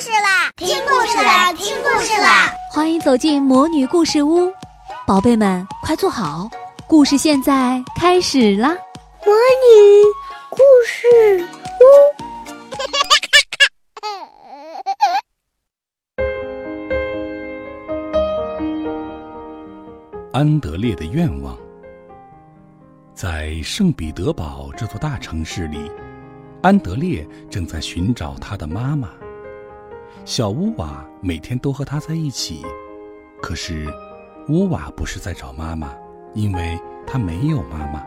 [0.00, 0.50] 事啦！
[0.56, 1.52] 听故事啦！
[1.52, 2.52] 听故事啦！
[2.72, 4.52] 欢迎走进魔女故事屋，
[5.06, 6.50] 宝贝们快坐好，
[6.88, 8.70] 故事现在开始啦！
[9.24, 10.02] 魔女
[10.50, 11.06] 故事
[11.80, 11.84] 屋。
[20.32, 21.56] 安德烈的愿望，
[23.14, 25.88] 在圣彼得堡这座大城市里，
[26.62, 29.08] 安德烈正在寻找他的妈妈。
[30.24, 32.62] 小乌瓦每天都和他在一起，
[33.42, 33.92] 可是
[34.48, 35.92] 乌瓦不是在找妈妈，
[36.32, 38.02] 因为他没有妈妈。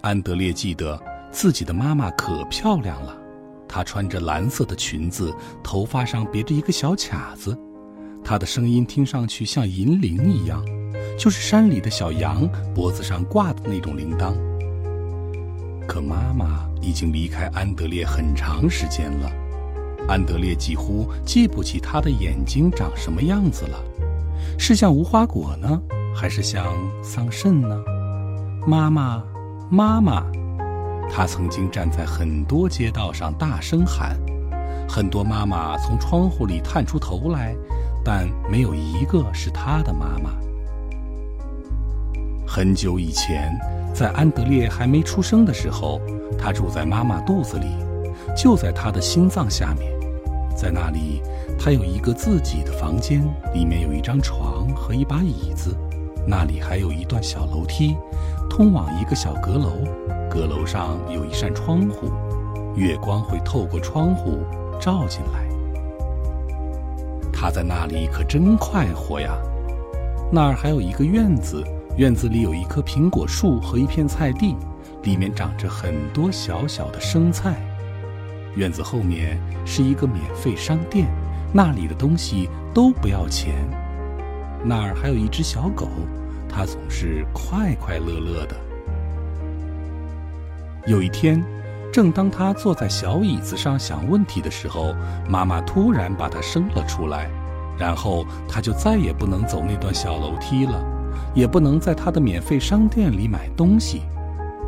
[0.00, 0.98] 安德烈记得
[1.30, 3.14] 自己的妈妈可漂亮了，
[3.68, 7.54] 她穿着蓝色的裙子，头发上别着一个小卡子，
[8.24, 10.64] 她的声音听上去像银铃一样。
[11.18, 14.32] 就是山里的小羊脖子上挂的那种铃铛。
[15.86, 19.30] 可妈妈已经离开安德烈很长时间了，
[20.08, 23.78] 安德烈几乎记不起他的眼睛长什么样子了，
[24.58, 25.80] 是像无花果呢，
[26.14, 26.66] 还是像
[27.02, 27.80] 桑葚呢？
[28.66, 29.22] 妈妈，
[29.70, 30.24] 妈妈，
[31.10, 34.18] 她曾经站在很多街道上大声喊，
[34.88, 37.54] 很多妈妈从窗户里探出头来，
[38.04, 40.30] 但没有一个是她的妈妈。
[42.46, 43.56] 很久以前，
[43.94, 46.00] 在安德烈还没出生的时候，
[46.36, 47.66] 他住在妈妈肚子里，
[48.36, 49.92] 就在他的心脏下面。
[50.56, 51.22] 在那里，
[51.58, 53.22] 他有一个自己的房间，
[53.54, 55.74] 里面有一张床和一把椅子，
[56.26, 57.96] 那里还有一段小楼梯，
[58.48, 59.72] 通往一个小阁楼。
[60.28, 62.10] 阁楼上有一扇窗户，
[62.76, 64.38] 月光会透过窗户
[64.80, 65.48] 照进来。
[67.32, 69.34] 他在那里可真快活呀！
[70.30, 71.64] 那儿还有一个院子。
[71.96, 74.54] 院子里有一棵苹果树和一片菜地，
[75.02, 77.56] 里面长着很多小小的生菜。
[78.56, 81.06] 院子后面是一个免费商店，
[81.52, 83.54] 那里的东西都不要钱。
[84.64, 85.88] 那儿还有一只小狗，
[86.48, 88.56] 它总是快快乐乐的。
[90.86, 91.42] 有一天，
[91.92, 94.94] 正当他坐在小椅子上想问题的时候，
[95.28, 97.30] 妈妈突然把他生了出来，
[97.78, 100.82] 然后他就再也不能走那段小楼梯了。
[101.32, 104.02] 也不能在他的免费商店里买东西，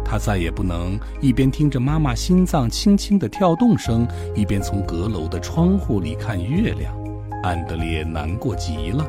[0.05, 6.95] 他再也不能一边听着妈妈心脏轻轻的跳动声，一边从阁楼的窗户里看月亮。
[7.43, 9.05] 安德烈难过极了，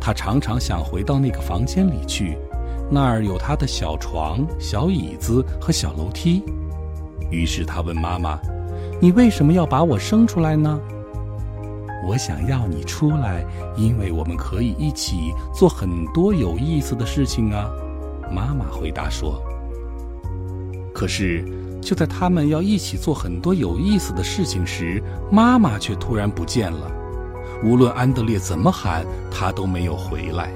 [0.00, 2.36] 他常常想回到那个房间里去，
[2.90, 6.42] 那儿有他的小床、小椅子和小楼梯。
[7.30, 8.40] 于是他问妈妈
[9.00, 10.80] ：“你为什么要把我生出来呢？”
[12.08, 13.44] 我想要你出来，
[13.76, 17.68] 因为我们可以一起做很多有意思的事情啊。
[18.30, 19.42] 妈妈回答说。
[20.94, 21.44] 可是，
[21.82, 26.90] 就在他们要一起做很多有意思的事情时，妈妈却突然不见了。
[27.64, 30.50] 无论安德烈怎么喊，他都没有回来。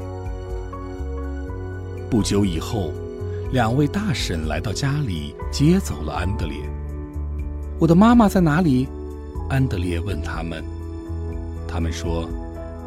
[2.10, 2.92] 不久以后，
[3.52, 6.56] 两位大婶来到家里，接走了安德烈。
[7.78, 8.88] 我的妈妈在哪里？
[9.48, 10.64] 安德烈问他们。
[11.68, 12.28] 他们说，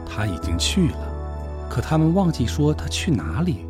[0.05, 3.65] 他已经去了，可他们忘记说他去哪里。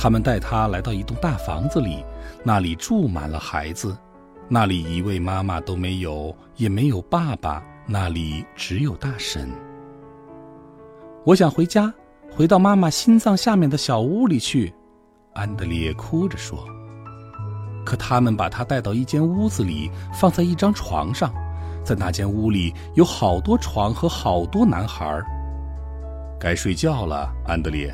[0.00, 2.04] 他们带他来到一栋大房子里，
[2.44, 3.98] 那里住满了孩子，
[4.48, 9.50] 那里一位妈妈都没有，也没有爸爸，那里只有大婶。
[11.24, 11.92] 我想回家，
[12.30, 14.72] 回到妈妈心脏下面的小屋里去。
[15.34, 16.64] 安德烈哭着说。
[17.84, 21.34] 可他们把他带到一间屋子里，放在一张床上。
[21.84, 25.20] 在那间屋里有好多床和好多男孩。
[26.38, 27.92] 该睡觉了，安德烈。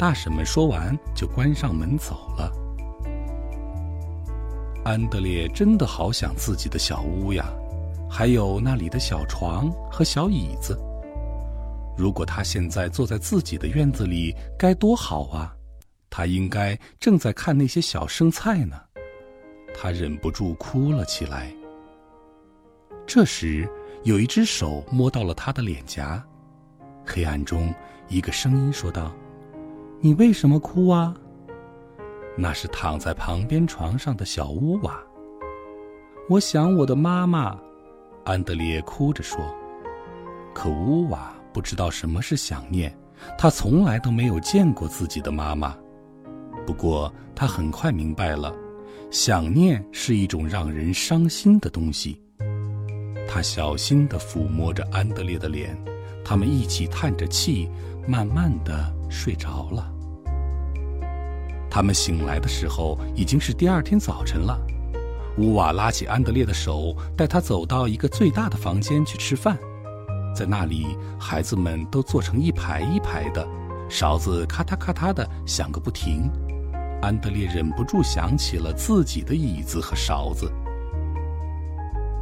[0.00, 2.50] 大婶们说完就关上门走了。
[4.82, 7.44] 安德烈真的好想自己的小屋呀，
[8.08, 10.74] 还有那里的小床和小椅子。
[11.98, 15.54] 如果他现在坐在自己的院子里，该多好啊！
[16.08, 18.80] 他应该正在看那些小生菜呢。
[19.74, 21.52] 他忍不住哭了起来。
[23.06, 23.68] 这时，
[24.04, 26.24] 有一只手摸到了他的脸颊。
[27.04, 27.74] 黑暗中，
[28.08, 29.12] 一个声音说道
[30.00, 31.14] ：“你为什么哭啊？”
[32.36, 34.98] 那是躺在旁边床上的小乌瓦。
[36.28, 37.58] 我想我的妈妈，
[38.24, 39.38] 安德烈哭着说。
[40.54, 42.96] 可乌瓦不知道什么是想念，
[43.36, 45.76] 他从来都没有见过自己的妈妈。
[46.66, 48.54] 不过，他很快明白了，
[49.10, 52.20] 想念是一种让人伤心的东西。
[53.28, 55.76] 他小心地抚摸着安德烈的脸，
[56.24, 57.68] 他们一起叹着气，
[58.06, 59.92] 慢慢地睡着了。
[61.68, 64.58] 他们醒来的时候已经是第二天早晨了。
[65.38, 69.56] 乌瓦拉起安德烈的手，带他走到一个最大的房间去吃饭。
[70.34, 73.46] 在那里，孩子们都坐成一排一排的，
[73.88, 76.30] 勺子咔嗒咔嗒的响个不停。
[77.02, 80.50] 安德烈忍不住想起了自己的椅子和勺子。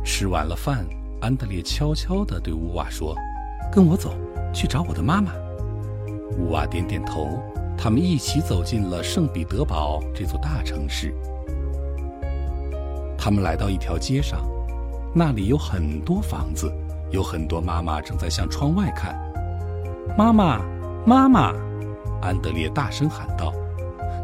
[0.04, 0.86] 吃完了饭，
[1.20, 3.16] 安德烈悄悄地对乌瓦说
[3.72, 4.14] ：“跟我走，
[4.54, 5.32] 去找我的妈妈。”
[6.38, 7.38] 乌瓦点点头。
[7.76, 11.14] 他们一起走进了圣彼得堡这座大城市。
[13.16, 14.44] 他们来到一条街上，
[15.14, 16.72] 那里有很多房子，
[17.12, 19.16] 有很多妈妈正在向窗外看。
[20.16, 20.60] 妈妈，
[21.06, 21.54] 妈妈！
[22.20, 23.52] 安德烈大声喊道。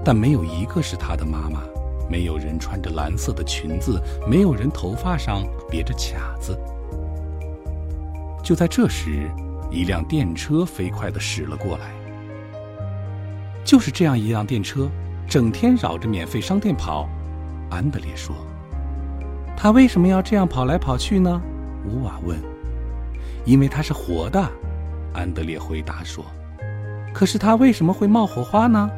[0.04, 1.62] 但没有一个是他的妈妈，
[2.10, 6.58] 没有人穿着蓝色的裙子，没有人头发上别着卡子。
[8.42, 9.30] 就在这时，
[9.70, 12.03] 一辆电车飞快地驶了过来。
[13.64, 14.88] 就是这样一辆电车，
[15.26, 17.08] 整天绕着免费商店跑。
[17.70, 18.36] 安德烈说
[19.56, 21.40] ：“他为什么要这样跑来跑去呢？”
[21.88, 22.38] 乌瓦问。
[23.44, 24.46] “因为它是活的。”
[25.14, 26.24] 安德烈回答说。
[27.14, 28.88] “可是它为什么会冒火花呢？”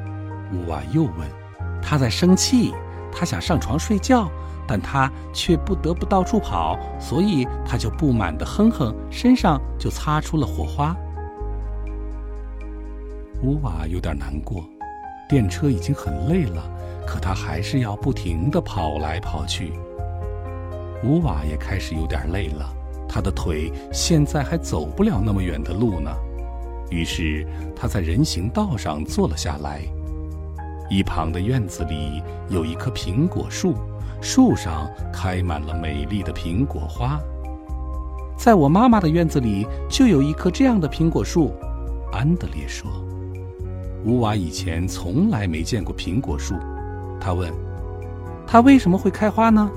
[0.52, 1.12] 乌瓦又问
[1.80, 2.74] ：“他在生气，
[3.12, 4.28] 他想上床睡觉，
[4.66, 10.94] 但他却不得不到处跑，所以他就不满地哼哼，身上就擦出了火花。”
[13.42, 14.64] 乌瓦有点难过，
[15.28, 16.62] 电车已经很累了，
[17.06, 19.72] 可他还是要不停地跑来跑去。
[21.04, 22.66] 乌瓦也开始有点累了，
[23.08, 26.10] 他的腿现在还走不了那么远的路呢。
[26.90, 29.82] 于是他在人行道上坐了下来。
[30.88, 33.74] 一旁的院子里有一棵苹果树，
[34.22, 37.20] 树上开满了美丽的苹果花。
[38.36, 41.52] 在我妈妈的院子里就有一棵这样的苹果树，
[42.12, 42.90] 安德烈说。
[44.06, 46.54] 乌瓦以前从来没见过苹果树，
[47.20, 47.52] 他问
[48.46, 49.68] ：“它为什么会开花呢？”“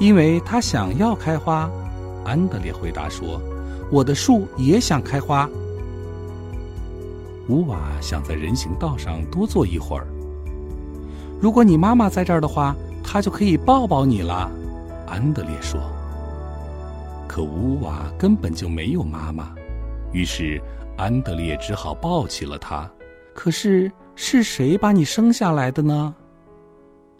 [0.00, 1.70] 因为它想要开花。”
[2.26, 3.40] 安德烈回答说。
[3.92, 5.48] “我的树也想开花。”
[7.48, 10.06] 乌瓦想在人行道上多坐一会儿。
[11.40, 14.50] 如果你妈妈在这儿的话，她就可以抱抱你了。
[15.06, 15.80] 安德烈说。
[17.28, 19.54] 可乌瓦根本就没有妈妈，
[20.12, 20.60] 于是
[20.96, 22.90] 安德烈只好抱起了她。
[23.34, 26.14] 可是是谁把你生下来的呢？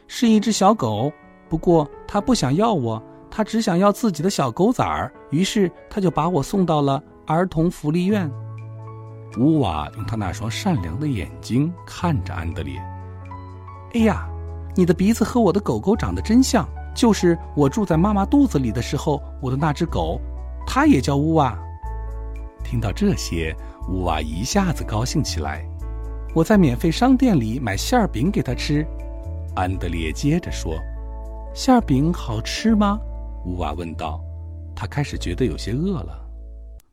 [0.06, 1.10] 是一只小狗，
[1.48, 8.30] 不过它不想要我，它只想要自己的小狗崽儿，于是它就把我送到了儿童福利院。
[9.38, 12.78] 乌瓦用他那双善良的眼睛看着安德烈。
[13.94, 14.28] 哎呀，
[14.76, 20.20] 你的鼻子和我的狗狗长得真像，就是我住在妈妈肚子里的时候，我的那只狗，
[20.66, 21.58] 它也叫乌瓦。
[22.62, 23.56] 听到这些，
[23.88, 25.66] 乌瓦一下子高兴起来。
[26.34, 28.86] 我在免费商店里买馅饼给他吃。
[29.54, 30.78] 安德烈接着说
[31.54, 32.98] ：“馅饼好吃吗？”
[33.46, 34.20] 乌瓦问道。
[34.74, 36.26] 他开始觉得有些饿了。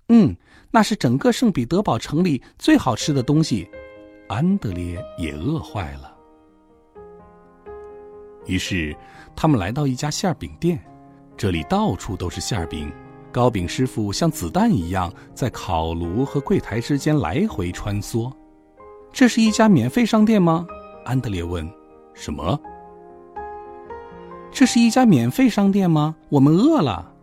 [0.09, 0.35] 嗯。
[0.71, 3.67] 那是整个圣彼得堡城里最好吃的东西，
[4.27, 6.15] 安德烈也饿坏了。
[8.45, 8.95] 于是，
[9.35, 10.79] 他们来到一家馅饼店，
[11.35, 12.93] 这里到处都是馅饼，
[13.31, 18.31] 糕饼师傅像子弹一样在烤炉和柜台之间来回穿梭。
[19.11, 20.65] 这是一家免费商店吗？
[21.05, 21.69] 安德烈问。
[22.13, 22.59] 什么？
[24.51, 26.15] 这是一家免费商店吗？
[26.29, 27.13] 我们饿了。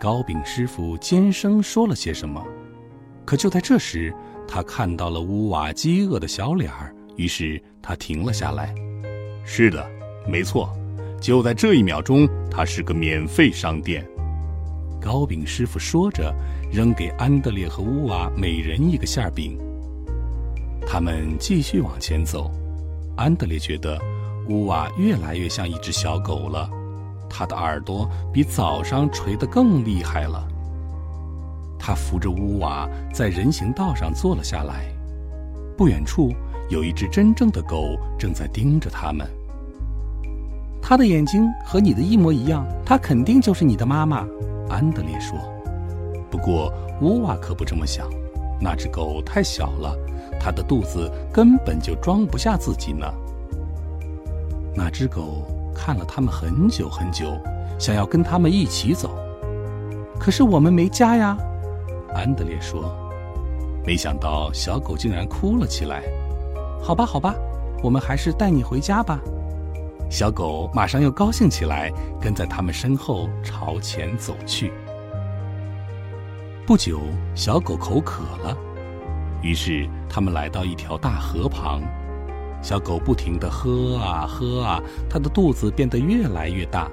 [0.00, 2.44] 糕饼师傅尖声说了些什么，
[3.24, 4.12] 可就在这时，
[4.48, 8.74] 他看到了乌瓦饥饿的小脸儿，于是他停了下来。
[9.44, 9.88] 是的，
[10.26, 10.68] 没错，
[11.20, 14.04] 就在这一秒钟，它是个免费商店。
[15.00, 16.34] 糕饼师傅说着，
[16.72, 19.56] 扔给安德烈和乌瓦每人一个馅饼。
[20.86, 22.50] 他们继续往前走，
[23.16, 23.98] 安德烈觉得
[24.48, 26.68] 乌瓦越来越像一只小狗了。
[27.30, 30.46] 他的耳朵比早上垂得更厉害了。
[31.78, 34.84] 他扶着乌瓦在人行道上坐了下来。
[35.76, 36.30] 不远处
[36.68, 39.26] 有一只真正的狗正在盯着他们。
[40.82, 44.26] 他的眼睛和你的一模一样，他肯定就是你的妈妈。
[44.68, 45.38] 安德烈说。
[46.30, 48.08] 不过乌瓦可不这么想。
[48.60, 49.96] 那只狗太小了，
[50.42, 53.06] 它的肚子根本就装不下自己呢。
[54.74, 55.46] 那只狗。
[55.74, 57.32] 看了他们很久很久，
[57.78, 59.10] 想要跟他们一起走，
[60.20, 61.34] 可是我们没家呀。
[62.14, 62.94] 安德烈说
[63.84, 66.02] ：“没想到小狗竟然哭了起来。”
[66.84, 67.34] 好吧，好吧，
[67.82, 69.18] 我们还是带你回家吧。
[70.10, 74.74] 小狗马上又高兴起来，跟在他们身后朝前走去。
[76.66, 77.00] 不久，
[77.34, 78.54] 小狗口渴了，
[79.42, 81.82] 于是他们来到一条大河旁。
[82.62, 84.80] 小狗不停地喝啊喝啊，
[85.10, 86.88] 它的肚子变得越来越大。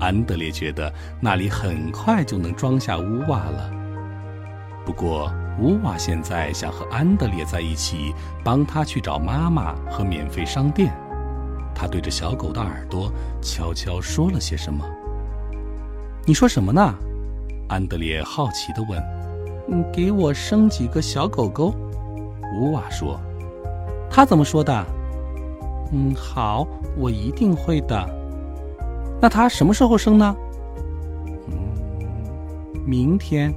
[0.00, 3.70] 安德烈觉得那里很快就能装下乌瓦了。
[4.84, 10.94] 不过，乌瓦现在想和安德烈在一起，帮他去找妈妈和免费商店。
[11.74, 14.82] 他对着小狗的耳朵悄悄说了些什么。
[16.24, 16.94] 你说什么呢？
[17.68, 19.25] 安德烈好奇地问。
[19.68, 21.74] 嗯，给我生几个小狗狗。
[22.60, 23.18] 乌瓦说。
[24.08, 24.86] 他怎么说的？
[25.92, 28.08] 嗯，好，我一定会的。
[29.20, 30.36] 那他什么时候生呢？
[31.48, 32.06] 嗯，
[32.84, 33.52] 明天。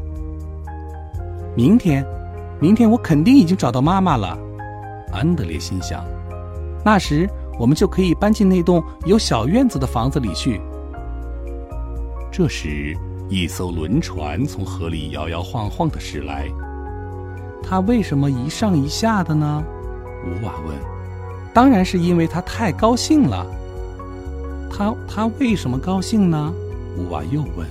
[1.56, 2.06] 明天，
[2.60, 4.38] 明天我肯定已经找到妈妈了。
[5.12, 6.06] 安德烈心想，
[6.86, 7.28] 那时
[7.60, 10.62] 我们就可以搬进那栋有小院子的房子里去。
[12.32, 12.96] 这时，
[13.29, 16.48] 一艘轮船从河里摇摇晃晃的驶来。
[17.62, 19.63] 它为什么一上一下的呢？
[20.25, 20.75] 乌瓦问。
[21.53, 23.45] 当然是因为它太高兴了。
[24.71, 26.53] 他他为什么高兴呢？
[26.98, 27.67] 乌瓦又问。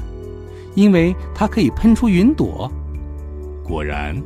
[0.75, 2.71] 因为它可以喷出云朵。
[3.65, 4.17] 果然，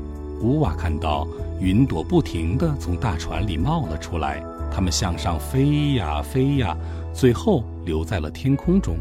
[0.43, 1.27] 乌瓦看到
[1.61, 6.77] 云朵不停地从大船里冒了出来，它们向上飞呀飞呀，
[7.15, 8.97] 最后留在了天空中。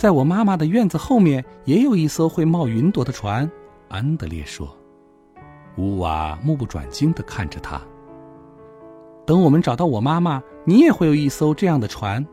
[0.00, 3.46] 在我妈妈的院子后面也有一艘会冒云朵的船，
[3.90, 4.74] 安德烈说。
[5.76, 7.78] 乌瓦目不转睛地看着他。
[9.26, 12.26] 等我们找到我妈妈，你也会有一艘这样的船。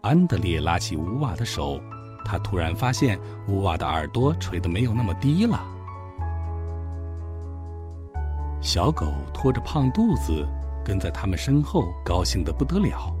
[0.00, 1.80] 安德烈拉起乌瓦的手。
[2.24, 5.64] 他突然发现乌瓦的耳朵垂得没有那么低了。
[8.60, 10.44] 小狗拖着胖肚子
[10.84, 13.14] 跟在他们身后，高兴得不得了。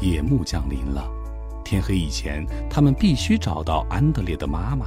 [0.00, 1.10] 夜幕降临了，
[1.68, 4.86] 天黑以前，他们必须找到安德烈的妈妈。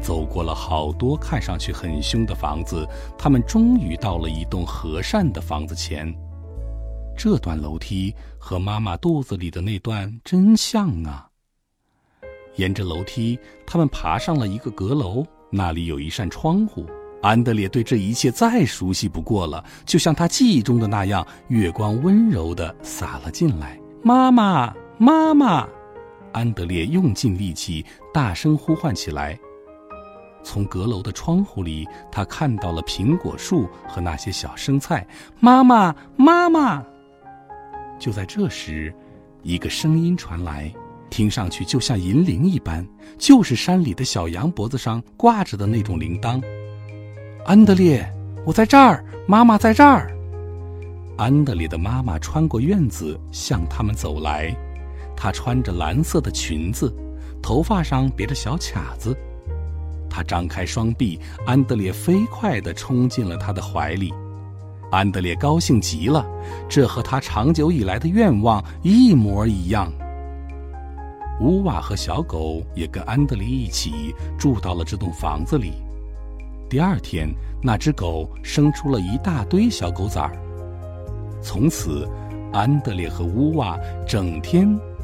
[0.00, 2.86] 走过了好多看上去很凶的房子，
[3.18, 6.14] 他们终于到了一栋和善的房子前。
[7.16, 11.28] 这段楼梯和妈妈肚子里的那段真像啊！
[12.54, 16.86] 沿着楼梯，他们爬上了一个阁楼，那里有一扇窗户。
[17.22, 23.76] 安德烈对这一切再熟悉不过了，就像他记忆中的那样，月光温柔地洒了进来。
[24.00, 25.66] 妈妈，妈妈！
[26.32, 29.38] 安德烈用尽力气，大声呼唤起来。
[30.42, 35.06] 从阁楼的窗户里，他看到了苹果树和那些小生菜。
[35.38, 36.84] 妈妈，妈妈！
[37.98, 38.92] 就在这时，
[39.42, 40.72] 一个声音传来。
[41.10, 42.86] 听上去就像银铃一般，
[43.16, 46.42] 就是山里的小羊脖子上挂着的那种铃铛。
[47.46, 48.06] 安德烈，
[48.44, 50.10] 我在这儿，妈妈在这儿。
[51.16, 54.54] 安德烈的妈妈穿过院子向他们走来，
[55.20, 56.94] 她穿着蓝色的裙子，
[57.42, 59.16] 头发上别着小卡子。
[60.08, 64.14] 她张开双臂，安德烈飞快地冲进了她的怀里。
[64.92, 66.24] 安德烈高兴极了，
[66.68, 69.92] 这和他长久以来的愿望一模一样。
[71.40, 75.72] 乌瓦和小狗也跟安德烈一起住到了这栋房子里。
[76.70, 77.28] 第二天，
[77.62, 80.32] 那只狗生出了一大堆小狗崽儿。
[81.42, 82.08] 从此，
[82.52, 84.78] 安德烈和乌瓦整天